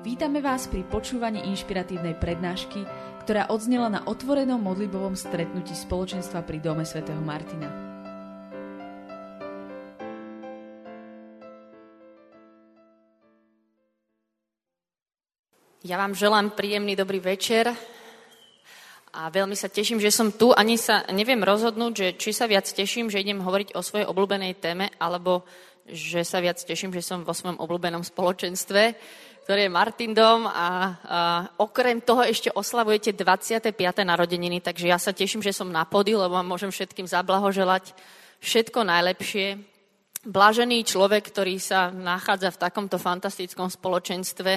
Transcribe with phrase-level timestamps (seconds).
[0.00, 2.88] Vítame vás pri počúvaní inšpiratívnej prednášky,
[3.20, 7.68] ktorá odznela na otvorenom modlibovom stretnutí spoločenstva pri Dome svätého Martina.
[15.84, 17.68] Ja vám želám príjemný dobrý večer
[19.12, 20.56] a veľmi sa teším, že som tu.
[20.56, 24.64] Ani sa neviem rozhodnúť, že či sa viac teším, že idem hovoriť o svojej obľúbenej
[24.64, 25.44] téme, alebo
[25.84, 28.96] že sa viac teším, že som vo svojom obľúbenom spoločenstve
[29.44, 30.68] ktorý je Martin Dom a, a
[31.58, 33.72] okrem toho ešte oslavujete 25.
[34.04, 37.96] narodeniny, takže ja sa teším, že som na pody, lebo vám môžem všetkým zablahoželať
[38.40, 39.58] všetko najlepšie.
[40.20, 44.52] Blažený človek, ktorý sa nachádza v takomto fantastickom spoločenstve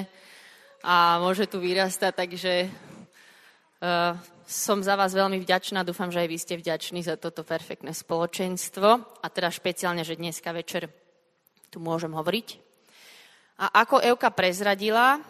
[0.84, 6.38] a môže tu vyrastať, takže uh, som za vás veľmi vďačná, dúfam, že aj vy
[6.38, 8.88] ste vďační za toto perfektné spoločenstvo
[9.24, 10.92] a teda špeciálne, že dneska večer
[11.72, 12.73] tu môžem hovoriť.
[13.64, 15.24] A ako Evka prezradila,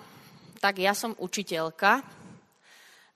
[0.58, 2.02] tak ja som učiteľka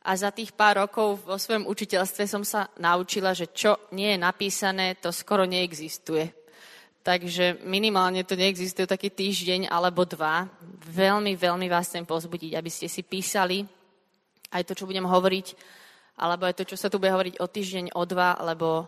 [0.05, 4.21] a za tých pár rokov vo svojom učiteľstve som sa naučila, že čo nie je
[4.21, 6.29] napísané, to skoro neexistuje.
[7.01, 10.45] Takže minimálne to neexistuje taký týždeň alebo dva.
[10.85, 13.65] Veľmi, veľmi vás chcem pozbudiť, aby ste si písali
[14.53, 15.47] aj to, čo budem hovoriť,
[16.21, 18.85] alebo aj to, čo sa tu bude hovoriť o týždeň, o dva, lebo,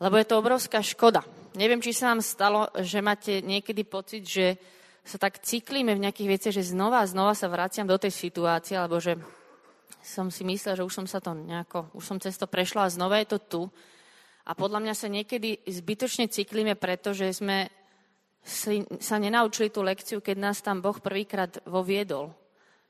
[0.00, 1.20] lebo je to obrovská škoda.
[1.52, 4.56] Neviem, či sa vám stalo, že máte niekedy pocit, že
[5.02, 8.78] sa tak cyklíme v nejakých veciach, že znova a znova sa vraciam do tej situácie,
[8.78, 9.18] alebo že
[10.02, 12.94] som si myslela, že už som sa to nejako, už som cez to prešla a
[12.94, 13.62] znova je to tu.
[14.42, 17.70] A podľa mňa sa niekedy zbytočne cyklíme, pretože sme
[18.42, 22.34] si, sa nenaučili tú lekciu, keď nás tam Boh prvýkrát voviedol.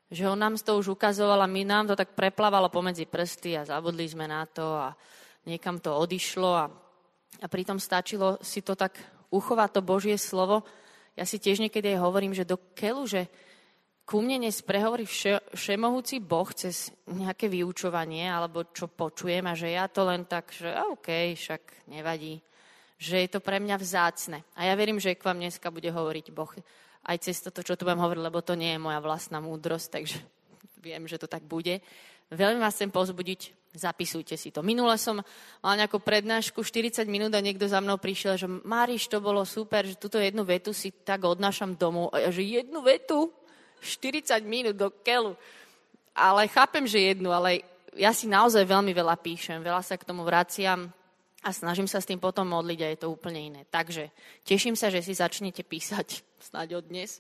[0.09, 3.69] Že on nám to už ukazoval a my nám to tak preplávalo pomedzi prsty a
[3.69, 4.93] zabudli sme na to a
[5.49, 6.69] niekam to odišlo a,
[7.41, 8.97] a pritom stačilo si to tak
[9.33, 10.65] uchovať to Božie slovo
[11.17, 13.23] ja si tiež niekedy aj hovorím, že do keľu, že
[14.03, 19.73] ku mne dnes prehovorí vše, všemohúci Boh cez nejaké vyučovanie, alebo čo počujem a že
[19.73, 22.43] ja to len tak, že OK, však nevadí,
[22.99, 24.43] že je to pre mňa vzácne.
[24.59, 26.51] A ja verím, že k vám dneska bude hovoriť Boh
[27.03, 30.19] aj cez toto, čo tu budem hovoriť, lebo to nie je moja vlastná múdrosť, takže
[30.83, 31.83] viem, že to tak bude.
[32.31, 34.61] Veľmi vás chcem pozbudiť, zapisujte si to.
[34.61, 35.25] Minule som
[35.65, 39.89] mal nejakú prednášku 40 minút a niekto za mnou prišiel, že Máriš, to bolo super,
[39.89, 42.13] že túto jednu vetu si tak odnášam domov.
[42.13, 43.33] A ja, že jednu vetu?
[43.83, 45.35] 40 minút do keľu.
[46.13, 47.65] Ale chápem, že jednu, ale
[47.97, 50.93] ja si naozaj veľmi veľa píšem, veľa sa k tomu vraciam
[51.43, 53.61] a snažím sa s tým potom modliť a je to úplne iné.
[53.67, 54.15] Takže
[54.47, 56.23] teším sa, že si začnete písať
[56.53, 57.19] snáď od dnes.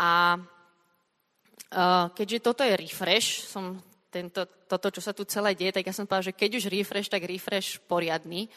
[0.00, 3.76] A uh, keďže toto je refresh, som
[4.10, 7.08] tento, toto, čo sa tu celé deje, tak ja som povedala, že keď už refresh,
[7.08, 8.50] tak refresh poriadny.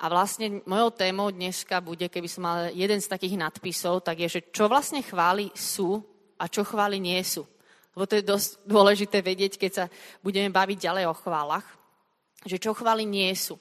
[0.00, 4.40] A vlastne mojou témou dneska bude, keby som mal jeden z takých nadpisov, tak je,
[4.40, 6.00] že čo vlastne chvály sú
[6.40, 7.44] a čo chvály nie sú.
[7.92, 9.84] Lebo to je dosť dôležité vedieť, keď sa
[10.22, 11.66] budeme baviť ďalej o chválach,
[12.46, 13.58] že čo chvály nie sú.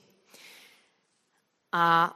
[1.73, 2.13] A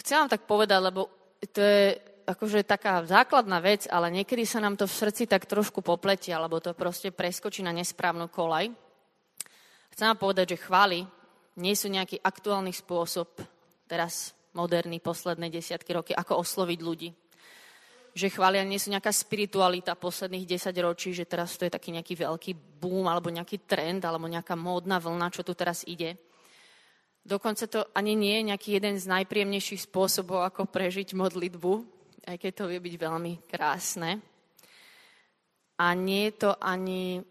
[0.00, 1.12] chcem vám tak povedať, lebo
[1.52, 5.80] to je akože taká základná vec, ale niekedy sa nám to v srdci tak trošku
[5.80, 8.68] popletie, alebo to proste preskočí na nesprávnu kolaj.
[9.96, 11.08] Chcem vám povedať, že chvály
[11.56, 13.32] nie sú nejaký aktuálny spôsob,
[13.88, 17.10] teraz moderný, posledné desiatky roky, ako osloviť ľudí.
[18.12, 22.14] Že chvália nie sú nejaká spiritualita posledných 10 ročí, že teraz to je taký nejaký
[22.14, 26.20] veľký boom, alebo nejaký trend, alebo nejaká módna vlna, čo tu teraz ide.
[27.24, 31.97] Dokonca to ani nie je nejaký jeden z najpríjemnejších spôsobov, ako prežiť modlitbu,
[32.28, 34.20] aj keď to vie byť veľmi krásne.
[35.80, 37.24] A nie je to ani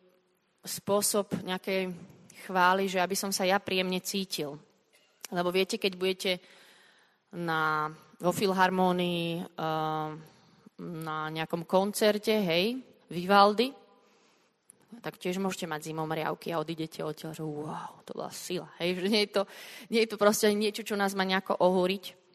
[0.66, 1.94] spôsob nejakej
[2.50, 4.58] chvály, že aby som sa ja príjemne cítil.
[5.30, 6.32] Lebo viete, keď budete
[7.38, 10.10] na, vo filharmónii uh,
[10.82, 12.80] na nejakom koncerte, hej,
[13.12, 13.72] Vivaldy,
[15.04, 18.72] tak tiež môžete mať zimomriavky a odídete odtiaľ, že wow, to bola sila.
[18.80, 19.44] Hej, že nie je to,
[19.92, 22.27] nie je to proste niečo, čo nás má nejako ohúriť.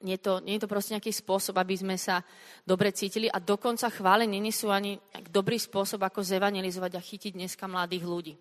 [0.00, 2.24] Nie je, to, nie je to proste nejaký spôsob, aby sme sa
[2.64, 4.96] dobre cítili a dokonca chválenie nie sú ani
[5.28, 8.34] dobrý spôsob, ako zevangelizovať a chytiť dneska mladých ľudí.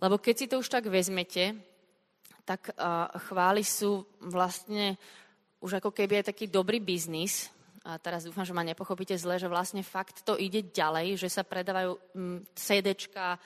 [0.00, 1.58] Lebo keď si to už tak vezmete,
[2.48, 2.72] tak
[3.28, 4.96] chvály sú vlastne
[5.60, 7.52] už ako keby aj taký dobrý biznis.
[7.84, 11.44] A teraz dúfam, že ma nepochopíte zle, že vlastne fakt to ide ďalej, že sa
[11.44, 11.98] predávajú
[12.56, 13.36] CDčka,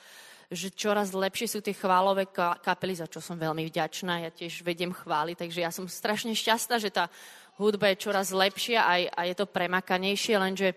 [0.53, 4.23] že čoraz lepšie sú tie chválové kapely, za čo som veľmi vďačná.
[4.23, 7.09] Ja tiež vediem chvály, takže ja som strašne šťastná, že tá
[7.57, 10.73] hudba je čoraz lepšia a, a je to premakanejšie, lenže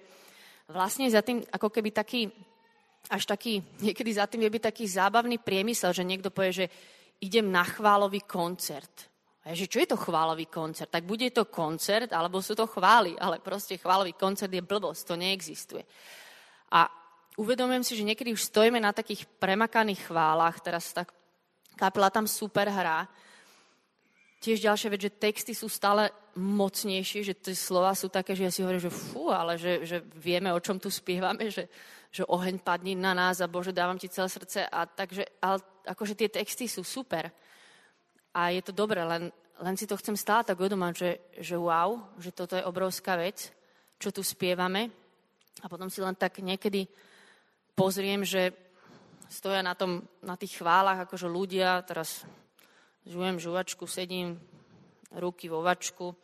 [0.68, 2.28] vlastne za tým ako keby taký,
[3.08, 6.66] až taký, niekedy za tým je byť taký zábavný priemysel, že niekto povie, že
[7.22, 9.08] idem na chválový koncert.
[9.46, 10.90] A že čo je to chválový koncert?
[10.90, 15.14] Tak bude to koncert, alebo sú to chvály, ale proste chválový koncert je blbosť, to
[15.14, 15.86] neexistuje.
[16.74, 17.05] A
[17.36, 21.12] uvedomujem si, že niekedy už stojíme na takých premakaných chválach, teraz tak
[21.76, 23.04] kapela tam super hrá.
[24.40, 28.52] Tiež ďalšia vec, že texty sú stále mocnejšie, že tie slova sú také, že ja
[28.52, 31.68] si hovorím, že fú, ale že, že vieme, o čom tu spievame, že,
[32.12, 34.68] že oheň padní na nás a Bože, dávam ti celé srdce.
[34.68, 37.32] A takže, ale akože tie texty sú super.
[38.36, 39.32] A je to dobré, len,
[39.64, 41.10] len si to chcem stále tak uvedomať, že,
[41.40, 43.48] že wow, že toto je obrovská vec,
[43.96, 44.92] čo tu spievame.
[45.64, 46.84] A potom si len tak niekedy
[47.76, 48.56] pozriem, že
[49.28, 52.24] stoja na, tom, na tých chválach, akože ľudia, teraz
[53.04, 54.40] žujem žuvačku, sedím,
[55.12, 56.16] ruky vo vačku,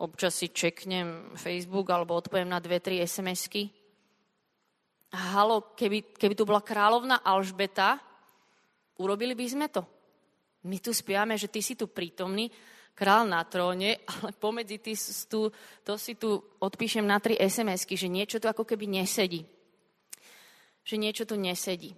[0.00, 3.68] občas si čeknem Facebook alebo odpoviem na dve, tri SMS-ky.
[5.14, 8.00] Halo, keby, keby tu bola kráľovna Alžbeta,
[8.98, 9.86] urobili by sme to.
[10.64, 12.50] My tu spievame, že ty si tu prítomný,
[12.96, 14.96] král na tróne, ale pomedzi ty,
[15.28, 15.52] tu,
[15.84, 19.53] to si tu odpíšem na tri SMS-ky, že niečo tu ako keby nesedí.
[20.84, 21.96] Že niečo tu nesedí.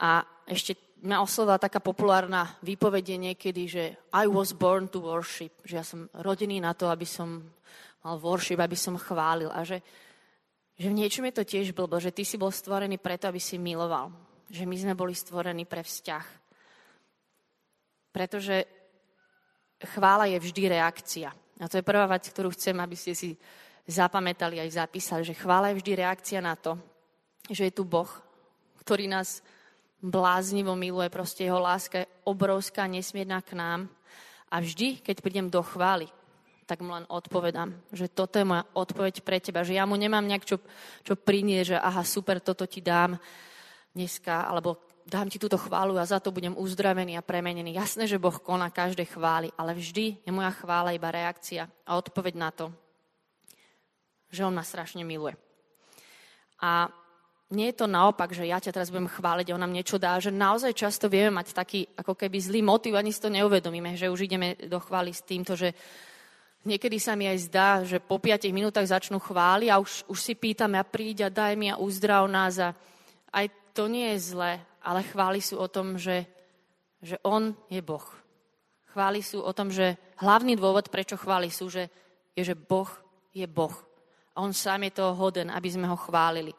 [0.00, 5.80] A ešte mňa oslovila taká populárna výpovede niekedy, že I was born to worship, že
[5.80, 7.42] ja som rodený na to, aby som
[8.04, 9.80] mal worship, aby som chválil a že,
[10.76, 13.56] že v niečom je to tiež blbo, že ty si bol stvorený preto, aby si
[13.56, 14.12] miloval.
[14.52, 16.46] Že my sme boli stvorení pre vzťah
[18.16, 18.64] pretože
[19.92, 21.28] chvála je vždy reakcia.
[21.60, 23.36] A to je prvá vec, ktorú chcem, aby ste si
[23.84, 26.80] zapamätali aj zapísali, že chvála je vždy reakcia na to,
[27.52, 28.08] že je tu Boh,
[28.86, 29.42] ktorý nás
[29.98, 33.90] bláznivo miluje, proste jeho láska je obrovská, nesmierna k nám.
[34.46, 36.06] A vždy, keď prídem do chvály,
[36.70, 40.22] tak mu len odpovedám, že toto je moja odpoveď pre teba, že ja mu nemám
[40.22, 40.62] nejak čo,
[41.02, 43.18] čo prinieť, že aha, super, toto ti dám
[43.90, 47.74] dneska, alebo dám ti túto chválu a za to budem uzdravený a premenený.
[47.74, 52.34] Jasné, že Boh koná každé chvály, ale vždy je moja chvála iba reakcia a odpoveď
[52.34, 52.70] na to,
[54.30, 55.38] že On ma strašne miluje.
[56.58, 56.90] A
[57.46, 60.18] nie je to naopak, že ja ťa teraz budem chváliť a on nám niečo dá,
[60.18, 64.10] že naozaj často vieme mať taký ako keby zlý motiv, ani si to neuvedomíme, že
[64.10, 65.70] už ideme do chvály s týmto, že
[66.66, 70.34] niekedy sa mi aj zdá, že po 5 minútach začnú chváli a už, už si
[70.34, 72.74] pýtame a príď a daj mi a uzdrav nás a
[73.30, 76.26] aj to nie je zlé, ale chvály sú o tom, že,
[76.98, 78.02] že On je Boh.
[78.90, 81.86] Chvály sú o tom, že hlavný dôvod, prečo chvály sú, že
[82.34, 82.88] je, že Boh
[83.30, 83.72] je Boh.
[84.34, 86.50] A On sám je toho hoden, aby sme ho chválili.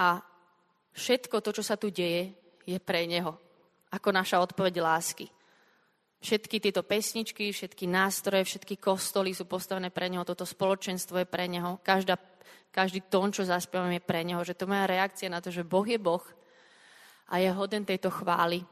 [0.00, 0.24] A
[0.96, 2.32] všetko to, čo sa tu deje,
[2.64, 3.36] je pre Neho.
[3.92, 5.28] Ako naša odpoveď lásky.
[6.20, 10.24] Všetky tieto pesničky, všetky nástroje, všetky kostoly sú postavené pre Neho.
[10.24, 11.80] Toto spoločenstvo je pre Neho.
[11.84, 12.16] Každá,
[12.72, 14.40] každý tón, čo zaspievam, je pre Neho.
[14.40, 16.24] Že to moja reakcia na to, že Boh je Boh
[17.28, 18.64] a je hoden tejto chvály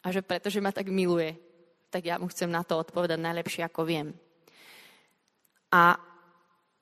[0.00, 1.36] a že pretože ma tak miluje,
[1.90, 4.08] tak ja mu chcem na to odpovedať najlepšie, ako viem.
[5.74, 5.98] A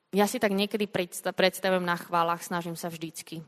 [0.09, 0.89] ja si tak niekedy
[1.33, 3.45] predstavujem na chválach, snažím sa vždycky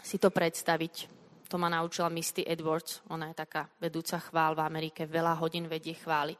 [0.00, 1.20] si to predstaviť.
[1.52, 5.92] To ma naučila Misty Edwards, ona je taká vedúca chvál v Amerike, veľa hodín vedie
[5.92, 6.32] chvály.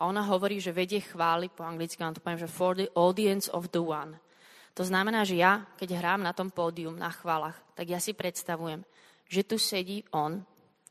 [0.00, 3.52] A ona hovorí, že vedie chvály, po anglicky vám to poviem, že for the audience
[3.52, 4.16] of the one.
[4.76, 8.84] To znamená, že ja, keď hrám na tom pódium, na chválach, tak ja si predstavujem,
[9.28, 10.40] že tu sedí on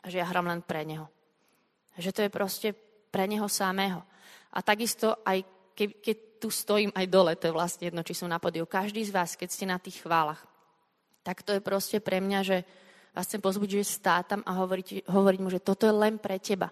[0.01, 1.05] a že ja hram len pre neho.
[1.97, 2.69] Že to je proste
[3.13, 4.01] pre neho samého.
[4.53, 8.31] A takisto aj keď, keď tu stojím aj dole, to je vlastne jedno, či som
[8.31, 8.63] na podiu.
[8.63, 10.41] Každý z vás, keď ste na tých chválach,
[11.25, 12.57] tak to je proste pre mňa, že
[13.17, 16.37] vás chcem pozbudiť, že stá tam a hovoriť, hovoriť mu, že toto je len pre
[16.37, 16.69] teba.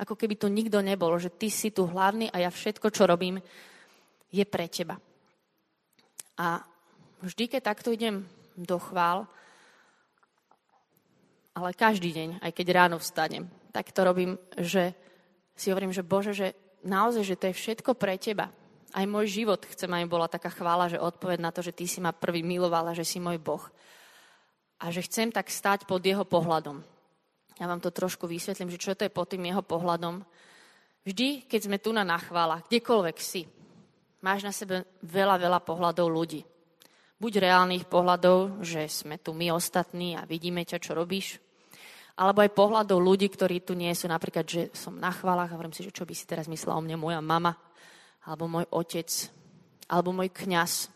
[0.00, 3.36] Ako keby tu nikto nebol, že ty si tu hlavný a ja všetko, čo robím,
[4.32, 4.96] je pre teba.
[6.40, 6.64] A
[7.20, 8.24] vždy, keď takto idem
[8.56, 9.28] do chvál,
[11.52, 14.96] ale každý deň, aj keď ráno vstanem, tak to robím, že
[15.52, 18.48] si hovorím, že Bože, že naozaj, že to je všetko pre Teba.
[18.90, 21.98] Aj môj život chcem, aby bola taká chvála, že odpoved na to, že Ty si
[22.02, 23.62] ma prvý milovala, že si môj Boh.
[24.82, 26.82] A že chcem tak stať pod Jeho pohľadom.
[27.60, 30.24] Ja vám to trošku vysvetlím, že čo to je pod tým Jeho pohľadom.
[31.06, 33.46] Vždy, keď sme tu na nachvála, kdekoľvek si,
[34.24, 36.42] máš na sebe veľa, veľa pohľadov ľudí
[37.20, 41.36] buď reálnych pohľadov, že sme tu my ostatní a vidíme ťa, čo robíš,
[42.16, 45.76] alebo aj pohľadov ľudí, ktorí tu nie sú, napríklad, že som na chválach a hovorím
[45.76, 47.52] si, že čo by si teraz myslela o mne moja mama,
[48.26, 49.08] alebo môj otec,
[49.88, 50.88] alebo môj kňaz,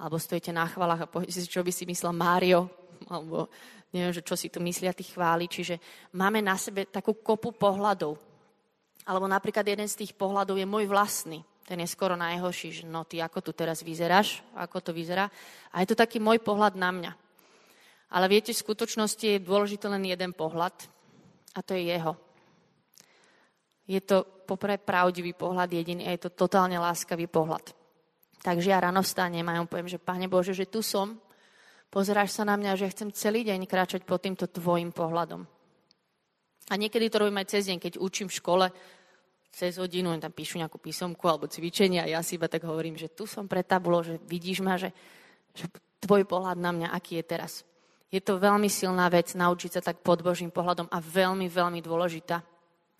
[0.00, 2.68] alebo stojíte na chválach a poviete si, čo by si myslel Mário,
[3.08, 3.48] alebo
[3.92, 5.48] neviem, že čo si tu myslia tí chváli.
[5.48, 5.80] Čiže
[6.16, 8.16] máme na sebe takú kopu pohľadov.
[9.08, 13.06] Alebo napríklad jeden z tých pohľadov je môj vlastný ten je skoro najhorší, že no
[13.06, 15.30] ty ako tu teraz vyzeráš, ako to vyzerá.
[15.70, 17.12] A je to taký môj pohľad na mňa.
[18.10, 20.74] Ale viete, v skutočnosti je dôležitý len jeden pohľad
[21.54, 22.18] a to je jeho.
[23.86, 27.72] Je to poprvé pravdivý pohľad jediný a je to totálne láskavý pohľad.
[28.40, 31.20] Takže ja ráno vstanem a ja poviem, že Pane Bože, že tu som,
[31.92, 35.44] pozeráš sa na mňa, že chcem celý deň kráčať pod týmto tvojim pohľadom.
[36.70, 38.66] A niekedy to robím aj cez deň, keď učím v škole,
[39.50, 43.10] cez hodinu, tam píšu nejakú písomku alebo cvičenia a ja si iba tak hovorím, že
[43.10, 44.94] tu som pre tabulo, že vidíš ma, že,
[45.50, 45.66] že
[45.98, 47.52] tvoj pohľad na mňa, aký je teraz.
[48.10, 52.42] Je to veľmi silná vec naučiť sa tak pod Božím pohľadom a veľmi, veľmi dôležitá.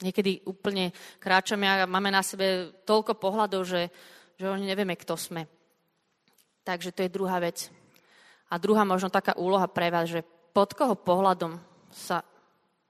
[0.00, 3.92] Niekedy úplne kráčame a máme na sebe toľko pohľadov, že,
[4.40, 5.45] že oni nevieme, kto sme.
[6.64, 7.69] Takže to je druhá vec.
[8.49, 11.61] A druhá možno taká úloha pre vás, že pod koho pohľadom
[11.92, 12.25] sa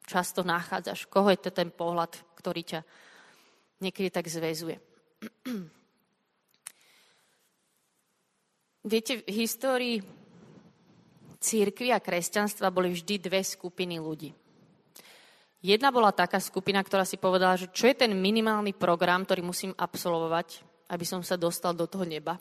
[0.07, 1.11] často nachádzaš?
[1.11, 2.81] Koho je to ten pohľad, ktorý ťa
[3.83, 4.79] niekedy tak zväzuje?
[8.91, 10.01] Viete, v histórii
[11.41, 14.33] církvy a kresťanstva boli vždy dve skupiny ľudí.
[15.61, 19.77] Jedna bola taká skupina, ktorá si povedala, že čo je ten minimálny program, ktorý musím
[19.77, 22.41] absolvovať, aby som sa dostal do toho neba.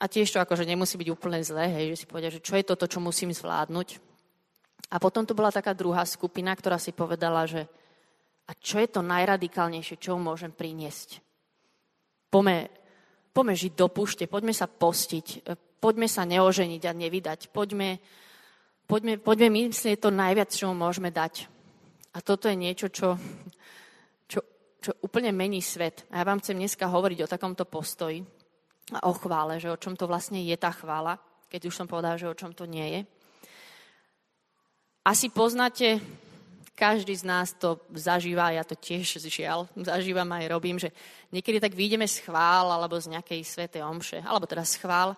[0.00, 2.64] A tiež to akože nemusí byť úplne zlé, hej, že si povedia, že čo je
[2.64, 4.00] toto, čo musím zvládnuť.
[4.90, 7.68] A potom tu bola taká druhá skupina, ktorá si povedala, že
[8.44, 11.20] a čo je to najradikálnejšie, čo môžem priniesť.
[12.28, 12.68] Poďme,
[13.32, 15.48] poďme žiť do púšte, poďme sa postiť,
[15.80, 18.00] poďme sa neoženiť a nevydať, poďme,
[18.84, 21.53] poďme, poďme myslieť to najviac, čo môžeme dať.
[22.14, 23.18] A toto je niečo, čo,
[24.30, 24.40] čo,
[24.78, 26.06] čo úplne mení svet.
[26.14, 28.22] A ja vám chcem dneska hovoriť o takomto postoji,
[28.92, 31.16] a o chvále, že o čom to vlastne je tá chvála,
[31.48, 33.00] keď už som povedala, že o čom to nie je.
[35.04, 36.00] Asi poznáte,
[36.76, 40.92] každý z nás to zažíva, ja to tiež žiaľ zažívam aj robím, že
[41.32, 45.16] niekedy tak vyjdeme z chvál alebo z nejakej svetej omše, alebo teda z chvál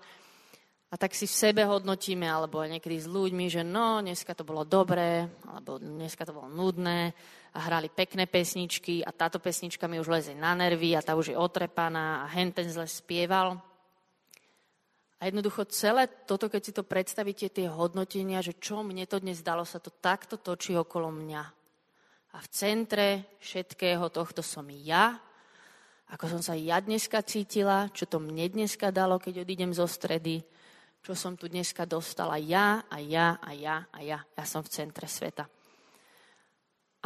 [0.97, 4.65] a tak si v sebe hodnotíme, alebo niekedy s ľuďmi, že no, dneska to bolo
[4.65, 7.13] dobré, alebo dneska to bolo nudné,
[7.53, 11.33] a hrali pekné pesničky a táto pesnička mi už leze na nervy a tá už
[11.33, 13.61] je otrepaná a hen ten zle spieval.
[15.21, 19.45] A jednoducho celé toto, keď si to predstavíte, tie hodnotenia, že čo mne to dnes
[19.45, 21.43] dalo, sa to takto točí okolo mňa.
[22.33, 25.21] A v centre všetkého tohto som ja,
[26.09, 30.41] ako som sa ja dneska cítila, čo to mne dneska dalo, keď odídem zo stredy,
[31.07, 34.19] čo som tu dneska dostala ja a ja a ja a ja.
[34.27, 35.47] Ja som v centre sveta.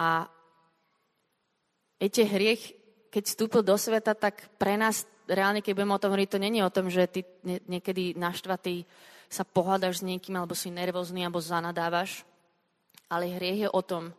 [0.00, 0.24] A
[2.00, 2.72] Viete, hriech,
[3.12, 6.64] keď vstúpil do sveta, tak pre nás, reálne, keď budeme o tom hovoriť, to není
[6.64, 8.88] o tom, že ty niekedy naštvatý
[9.28, 12.24] sa pohádaš s niekým, alebo si nervózny, alebo zanadávaš.
[13.12, 14.16] Ale hriech je o tom,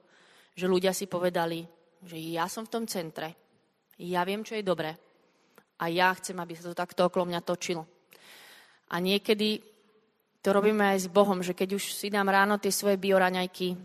[0.54, 1.66] že ľudia si povedali,
[2.06, 3.34] že ja som v tom centre,
[3.98, 4.94] ja viem, čo je dobré
[5.82, 7.82] a ja chcem, aby sa to takto okolo mňa točilo.
[8.94, 9.58] A niekedy
[10.42, 13.78] to robíme aj s Bohom, že keď už si dám ráno tie svoje bioraňajky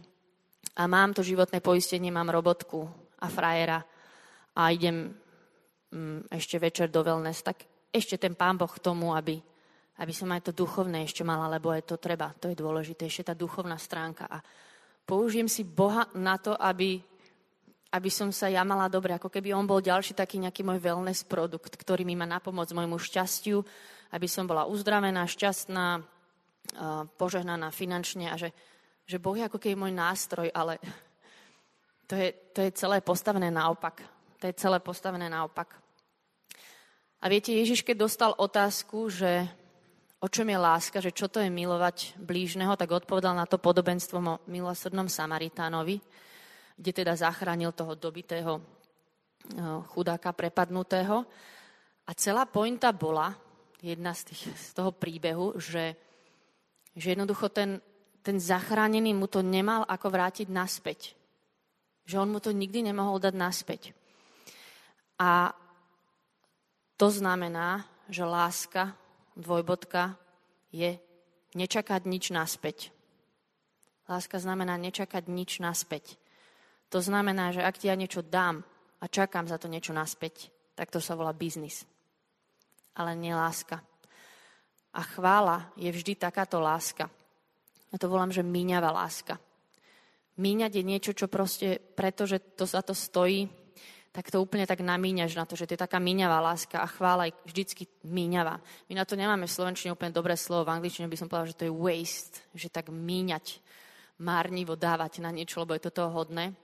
[0.76, 3.80] a mám to životné poistenie, mám robotku, a frajera
[4.56, 5.08] a idem
[5.92, 9.40] mm, ešte večer do wellness, tak ešte ten pán Boh k tomu, aby,
[10.00, 13.32] aby som aj to duchovné ešte mala, lebo aj to treba, to je dôležité, ešte
[13.32, 14.28] tá duchovná stránka.
[14.28, 14.40] A
[15.08, 17.00] použijem si Boha na to, aby,
[17.92, 21.24] aby som sa ja mala dobre, ako keby on bol ďalší taký nejaký môj wellness
[21.24, 23.64] produkt, ktorý mi má napomoc môjmu šťastiu,
[24.12, 26.04] aby som bola uzdravená, šťastná,
[27.16, 28.52] požehnaná finančne a že,
[29.08, 30.76] že Boh je ako keby môj nástroj, ale
[32.06, 34.04] to je, to je celé postavené naopak.
[34.38, 35.74] To je celé postavené naopak.
[37.18, 39.48] A viete, Ježiš, keď dostal otázku, že
[40.20, 44.18] o čom je láska, že čo to je milovať blížneho, tak odpovedal na to podobenstvo
[44.20, 45.98] o milosrdnom Samaritánovi,
[46.76, 48.64] kde teda zachránil toho dobitého eh,
[49.90, 51.24] chudáka prepadnutého.
[52.06, 53.34] A celá pointa bola,
[53.82, 55.96] jedna z, tých, z toho príbehu, že,
[56.96, 57.84] že jednoducho ten,
[58.24, 61.12] ten zachránený mu to nemal ako vrátiť naspäť.
[62.08, 63.92] Že on mu to nikdy nemohol dať naspäť.
[65.20, 65.52] A
[66.96, 68.96] to znamená, že láska,
[69.36, 70.16] dvojbodka,
[70.72, 70.96] je
[71.52, 72.92] nečakať nič naspäť.
[74.08, 76.16] Láska znamená nečakať nič naspäť.
[76.94, 78.62] To znamená, že ak ti ja niečo dám
[79.02, 80.48] a čakám za to niečo naspäť,
[80.78, 81.84] tak to sa volá biznis.
[82.96, 83.82] Ale nie láska.
[84.96, 87.12] A chvála je vždy takáto láska.
[87.92, 89.36] Ja to volám, že míňavá láska
[90.36, 93.48] míňať je niečo, čo proste, pretože to za to stojí,
[94.12, 97.28] tak to úplne tak namíňaš na to, že to je taká míňavá láska a chvála
[97.28, 98.60] je vždycky míňavá.
[98.88, 101.58] My na to nemáme v slovenčine úplne dobré slovo, v angličtine by som povedala, že
[101.60, 103.60] to je waste, že tak míňať,
[104.16, 106.56] márnivo dávať na niečo, lebo je to toho hodné.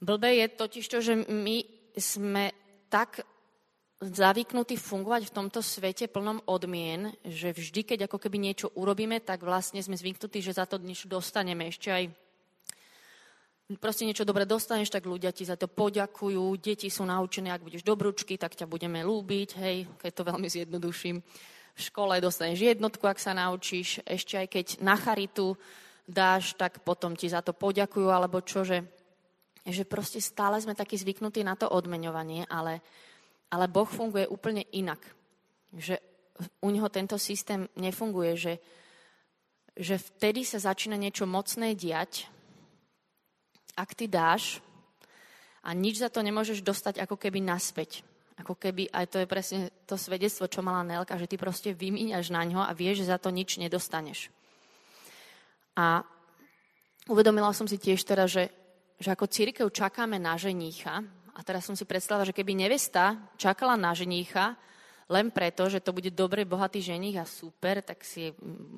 [0.00, 1.60] Blbé je totiž to, že my
[1.92, 2.56] sme
[2.88, 3.20] tak
[3.98, 9.42] zavyknutí fungovať v tomto svete plnom odmien, že vždy, keď ako keby niečo urobíme, tak
[9.42, 11.66] vlastne sme zvyknutí, že za to niečo dostaneme.
[11.66, 12.04] Ešte aj
[13.82, 17.82] proste niečo dobre dostaneš, tak ľudia ti za to poďakujú, deti sú naučené, ak budeš
[17.82, 21.16] dobrúčky, tak ťa budeme lúbiť, hej, keď to veľmi zjednoduším.
[21.74, 25.58] V škole dostaneš jednotku, ak sa naučíš, ešte aj keď na charitu
[26.06, 28.86] dáš, tak potom ti za to poďakujú, alebo čo, že,
[29.66, 32.80] že proste stále sme takí zvyknutí na to odmeňovanie, ale,
[33.48, 35.00] ale Boh funguje úplne inak.
[35.72, 36.00] Že
[36.62, 38.54] u neho tento systém nefunguje, že,
[39.74, 42.30] že vtedy sa začína niečo mocné diať,
[43.78, 44.58] ak ty dáš
[45.62, 48.02] a nič za to nemôžeš dostať ako keby naspäť.
[48.38, 52.30] Ako keby, aj to je presne to svedectvo, čo mala Nelka, že ty proste vymíňaš
[52.30, 54.30] na ňo a vieš, že za to nič nedostaneš.
[55.74, 56.06] A
[57.10, 58.50] uvedomila som si tiež teraz, že,
[59.02, 61.02] že ako církev čakáme na ženícha,
[61.38, 64.58] a teraz som si predstavila, že keby nevesta čakala na ženícha,
[65.08, 68.34] len preto, že to bude dobrý, bohatý ženich a super, tak si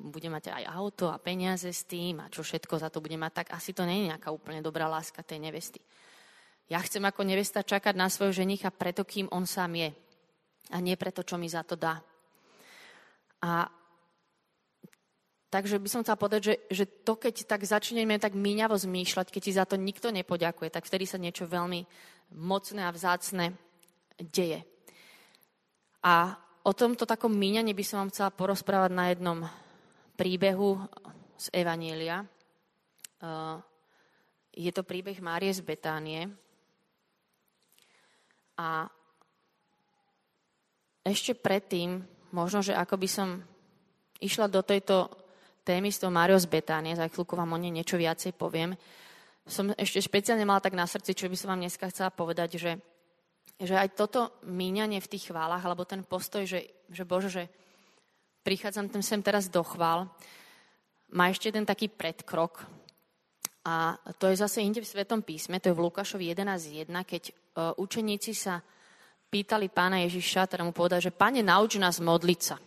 [0.07, 3.43] bude mať aj auto a peniaze s tým a čo všetko za to bude mať,
[3.43, 5.83] tak asi to nie je nejaká úplne dobrá láska tej nevesty.
[6.71, 9.89] Ja chcem ako nevesta čakať na svojho ženicha preto, kým on sám je.
[10.71, 11.99] A nie preto, čo mi za to dá.
[13.43, 13.67] A
[15.51, 19.41] takže by som chcela povedať, že, že to, keď tak začneme tak míňavo zmýšľať, keď
[19.43, 21.83] ti za to nikto nepoďakuje, tak vtedy sa niečo veľmi
[22.35, 23.55] mocné a vzácne
[24.17, 24.63] deje.
[26.01, 26.35] A
[26.65, 29.39] o tomto takom míňaní by som vám chcela porozprávať na jednom
[30.17, 30.81] príbehu
[31.37, 32.25] z Evanielia.
[33.21, 33.57] Uh,
[34.53, 36.29] je to príbeh Márie z Betánie.
[38.59, 38.85] A
[41.01, 43.29] ešte predtým, možno, že ako by som
[44.21, 45.09] išla do tejto
[45.65, 48.77] témy s tou Máriou z Betánie, za chvíľku vám o nej niečo viacej poviem,
[49.47, 52.71] som ešte špeciálne mala tak na srdci, čo by som vám dneska chcela povedať, že
[53.61, 57.43] že aj toto míňanie v tých chválach, alebo ten postoj, že, že Bože, že
[58.41, 60.09] prichádzam tam sem teraz do chvál,
[61.13, 62.65] má ešte ten taký predkrok.
[63.61, 67.77] A to je zase inde v Svetom písme, to je v Lukášovi 11.1, keď uh,
[67.77, 68.65] učeníci sa
[69.29, 72.57] pýtali pána Ježiša, teda mu povedali, že pane, nauč nás modliť sa.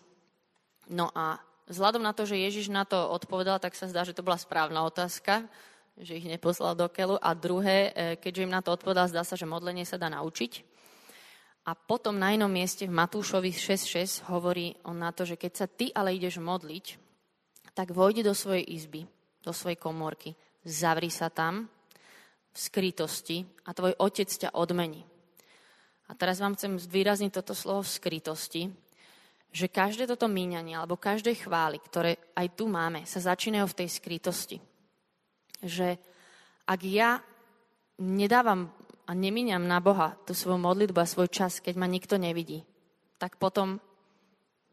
[0.95, 4.23] No a vzhľadom na to, že Ježiš na to odpovedal, tak sa zdá, že to
[4.23, 5.51] bola správna otázka,
[5.99, 7.19] že ich neposlal do keľu.
[7.23, 10.75] A druhé, e, keďže im na to odpovedal, zdá sa, že modlenie sa dá naučiť.
[11.65, 15.67] A potom na inom mieste v Matúšovi 6.6 hovorí on na to, že keď sa
[15.71, 17.01] ty ale ideš modliť,
[17.73, 19.09] tak vojdi do svojej izby,
[19.41, 21.67] do svojej komórky, zavri sa tam
[22.55, 25.03] v skrytosti a tvoj otec ťa odmení.
[26.07, 28.63] A teraz vám chcem zvýrazniť toto slovo v skrytosti,
[29.55, 33.89] že každé toto míňanie alebo každé chvály, ktoré aj tu máme, sa začínajú v tej
[33.89, 34.57] skrytosti.
[35.65, 35.97] Že
[36.69, 37.25] ak ja
[37.99, 38.69] nedávam
[39.09, 42.65] a nemíňam na Boha tú svoju modlitbu a svoj čas, keď ma nikto nevidí,
[43.17, 43.81] tak potom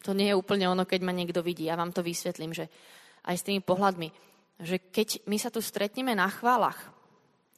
[0.02, 1.68] to nie je úplne ono, keď ma niekto vidí.
[1.68, 2.68] Ja vám to vysvetlím, že
[3.28, 4.10] aj s tými pohľadmi,
[4.62, 6.90] že keď my sa tu stretneme na chválach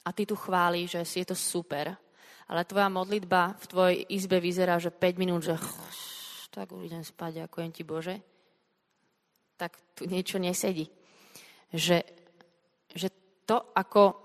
[0.04, 1.96] a ty tu chváli, že si je to super,
[2.52, 5.56] ale tvoja modlitba v tvojej izbe vyzerá, že 5 minút, že
[6.54, 8.16] tak už idem spať, ďakujem ti Bože,
[9.58, 10.86] tak tu niečo nesedí.
[11.74, 12.04] Že,
[13.46, 14.24] to, ako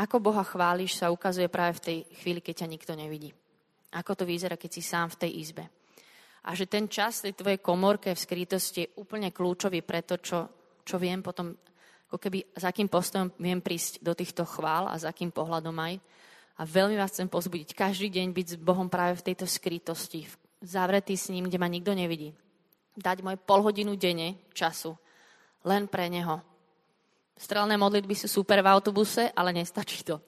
[0.00, 3.36] ako Boha chváliš, sa ukazuje práve v tej chvíli, keď ťa nikto nevidí.
[3.92, 5.68] Ako to vyzerá, keď si sám v tej izbe.
[6.48, 10.48] A že ten čas tej tvojej komorke v skrytosti je úplne kľúčový pre to, čo,
[10.88, 11.52] čo viem potom,
[12.08, 16.00] ako keby, za akým postojom viem prísť do týchto chvál a za akým pohľadom aj.
[16.56, 20.24] A veľmi vás chcem pozbudiť každý deň byť s Bohom práve v tejto skrytosti,
[20.64, 22.32] zavretý s ním, kde ma nikto nevidí.
[22.96, 24.96] Dať moje pol hodinu denne času
[25.68, 26.49] len pre Neho
[27.36, 30.20] Strelné modlitby sú super v autobuse, ale nestačí to.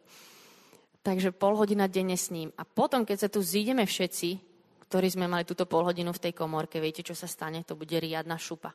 [1.03, 2.55] Takže pol hodina denne s ním.
[2.55, 4.39] A potom, keď sa tu zídeme všetci,
[4.87, 7.65] ktorí sme mali túto pol hodinu v tej komorke, viete, čo sa stane?
[7.67, 8.71] To bude riadna šupa.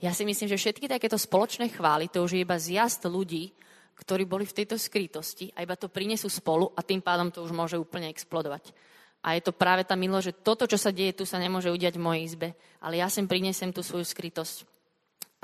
[0.00, 3.52] Ja si myslím, že všetky takéto spoločné chvály, to už je iba zjazd ľudí,
[4.00, 7.52] ktorí boli v tejto skrytosti a iba to prinesú spolu a tým pádom to už
[7.52, 8.72] môže úplne explodovať.
[9.20, 12.00] A je to práve tá milo, že toto, čo sa deje tu, sa nemôže udiať
[12.00, 12.48] v mojej izbe,
[12.80, 14.64] ale ja sem prinesem tú svoju skrytosť.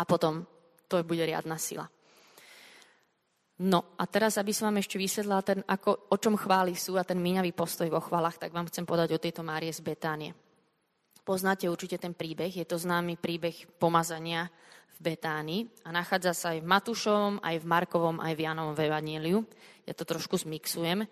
[0.01, 0.49] A potom
[0.89, 1.85] to bude riadna sila.
[3.57, 7.09] No a teraz, aby som vám ešte vysvetlila, ten, ako, o čom chvály sú a
[7.09, 10.37] ten míňavý postoj vo chválach, tak vám chcem podať o tejto Márie z Betánie.
[11.25, 14.53] Poznáte určite ten príbeh, je to známy príbeh pomazania
[15.01, 19.41] v Betánii a nachádza sa aj v Matúšovom, aj v Markovom, aj v Janovom Evaníliu.
[19.89, 21.09] Ja to trošku zmixujem, e,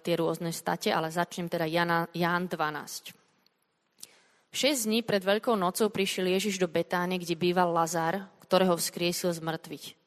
[0.00, 3.12] tie rôzne state, ale začnem teda Jana, Jan 12.
[4.48, 9.44] Šesť dní pred Veľkou nocou prišiel Ježiš do Betánie, kde býval Lazar, ktorého vzkriesil z
[9.44, 10.05] mŕtviť.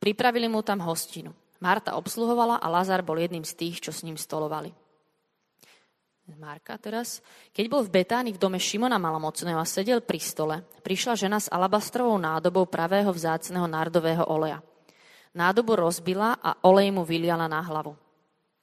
[0.00, 1.36] Pripravili mu tam hostinu.
[1.60, 4.72] Marta obsluhovala a Lazar bol jedným z tých, čo s ním stolovali.
[6.40, 7.20] Marka teraz.
[7.50, 11.50] Keď bol v Betáni v dome Šimona Malomocného a sedel pri stole, prišla žena s
[11.50, 14.62] alabastrovou nádobou pravého vzácného nardového oleja.
[15.34, 17.98] Nádobu rozbila a olej mu vyliala na hlavu.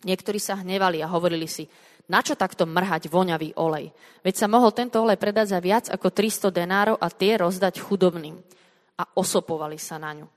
[0.08, 1.68] Niektorí sa hnevali a hovorili si,
[2.08, 3.92] na čo takto mrhať voňavý olej?
[4.24, 8.40] Veď sa mohol tento olej predať za viac ako 300 denárov a tie rozdať chudobným.
[8.98, 10.37] A osopovali sa na ňu.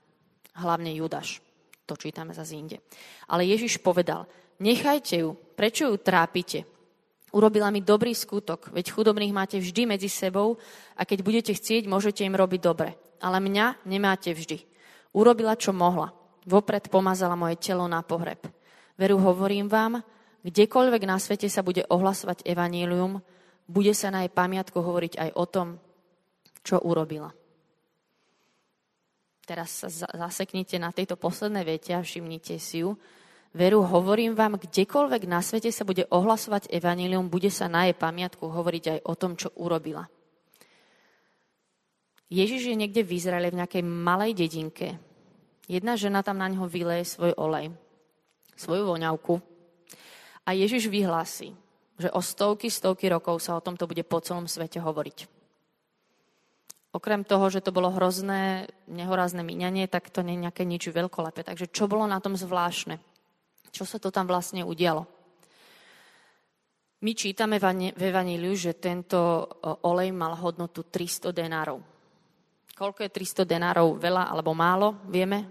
[0.57, 1.39] Hlavne Judaš.
[1.87, 2.79] To čítame za inde.
[3.27, 4.27] Ale Ježiš povedal,
[4.59, 6.63] nechajte ju, prečo ju trápite?
[7.31, 10.59] Urobila mi dobrý skutok, veď chudobných máte vždy medzi sebou
[10.99, 12.99] a keď budete chcieť, môžete im robiť dobre.
[13.23, 14.59] Ale mňa nemáte vždy.
[15.15, 16.11] Urobila, čo mohla.
[16.43, 18.43] Vopred pomazala moje telo na pohreb.
[18.99, 20.03] Veru hovorím vám,
[20.43, 23.23] kdekoľvek na svete sa bude ohlasovať evanílium,
[23.71, 25.67] bude sa na jej pamiatku hovoriť aj o tom,
[26.61, 27.31] čo urobila.
[29.51, 32.95] Teraz sa zaseknite na tejto poslednej vete a všimnite si ju.
[33.51, 38.47] Veru, hovorím vám, kdekoľvek na svete sa bude ohlasovať evanílium, bude sa na jej pamiatku
[38.47, 40.07] hovoriť aj o tom, čo urobila.
[42.31, 44.95] Ježiš je niekde v Izraele v nejakej malej dedinke.
[45.67, 47.75] Jedna žena tam na neho vyleje svoj olej,
[48.55, 49.35] svoju voňavku.
[50.47, 51.51] A Ježiš vyhlási,
[51.99, 55.40] že o stovky, stovky rokov sa o tomto bude po celom svete hovoriť.
[56.91, 61.47] Okrem toho, že to bolo hrozné, nehorázne míňanie, tak to nie je nejaké nič veľkolepé.
[61.47, 62.99] Takže čo bolo na tom zvláštne?
[63.71, 65.07] Čo sa to tam vlastne udialo?
[67.01, 69.47] My čítame v Evaníliu, že tento
[69.87, 71.79] olej mal hodnotu 300 denárov.
[72.75, 73.95] Koľko je 300 denárov?
[73.95, 74.99] Veľa alebo málo?
[75.07, 75.47] Vieme?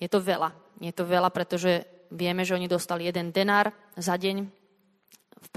[0.00, 0.50] Je to veľa.
[0.80, 4.65] Je to veľa, pretože vieme, že oni dostali jeden denár za deň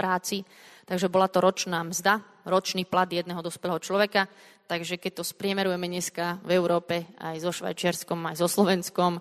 [0.00, 0.48] práci,
[0.88, 4.32] takže bola to ročná mzda, ročný plat jedného dospelého človeka.
[4.64, 9.20] Takže keď to spriemerujeme dneska v Európe aj so Švajčiarskom, aj so Slovenskom,